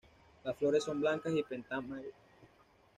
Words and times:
Las 0.43 0.57
flores 0.57 0.83
son 0.83 0.99
blancas 0.99 1.31
y 1.35 1.43
pentámeras. 1.43 2.09